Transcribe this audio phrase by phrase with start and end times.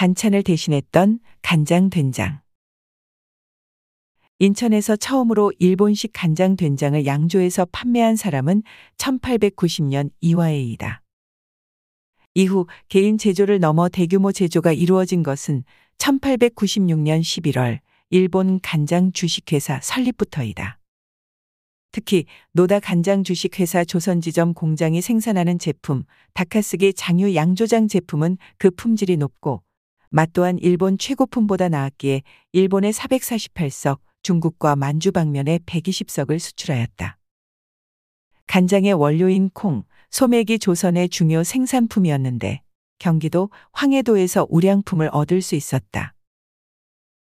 [0.00, 2.40] 반찬을 대신했던 간장 된장.
[4.38, 8.62] 인천에서 처음으로 일본식 간장 된장을 양조해서 판매한 사람은
[8.96, 11.02] 1890년 이화에이다.
[12.32, 15.64] 이후 개인 제조를 넘어 대규모 제조가 이루어진 것은
[15.98, 20.78] 1896년 11월 일본 간장 주식회사 설립부터이다.
[21.92, 29.62] 특히 노다 간장 주식회사 조선지점 공장이 생산하는 제품 다카스기 장유 양조장 제품은 그 품질이 높고
[30.10, 32.22] 맛 또한 일본 최고품보다 나았기에
[32.52, 37.16] 일본에 448석, 중국과 만주 방면에 120석을 수출하였다.
[38.48, 42.62] 간장의 원료인 콩, 소맥이 조선의 중요 생산품이었는데
[42.98, 46.14] 경기도 황해도에서 우량품을 얻을 수 있었다.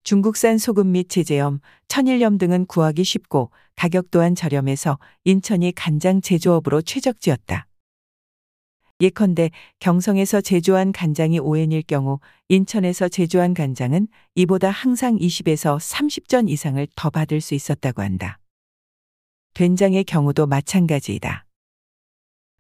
[0.04, 7.68] 중국산 소금 및 제제염, 천일염 등은 구하기 쉽고 가격 또한 저렴해서 인천이 간장 제조업으로 최적지였다.
[9.04, 17.10] 예컨대 경성에서 제조한 간장이 5엔일 경우 인천에서 제조한 간장은 이보다 항상 20에서 30전 이상을 더
[17.10, 18.40] 받을 수 있었다고 한다.
[19.56, 21.46] 된장의 경우도 마찬가지이다.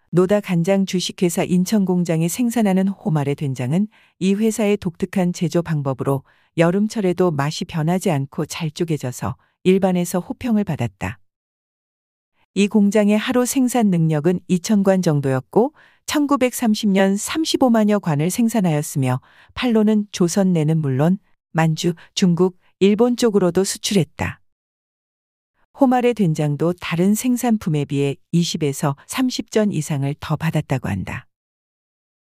[0.10, 3.88] 노다 간장 주식회사 인천공장이 생산하는 호말의 된장은
[4.20, 6.24] 이 회사의 독특한 제조 방법으로
[6.58, 11.23] 여름철에도 맛이 변하지 않고 잘 쪼개져서 일반에서 호평을 받았다.
[12.56, 15.74] 이 공장의 하루 생산 능력은 2,000관 정도였고
[16.06, 19.22] 1930년 35만여 관을 생산하였으며
[19.56, 21.18] 판로는 조선 내는 물론
[21.52, 24.40] 만주, 중국, 일본 쪽으로도 수출했다.
[25.80, 31.26] 호말의 된장도 다른 생산품에 비해 20에서 30전 이상을 더 받았다고 한다.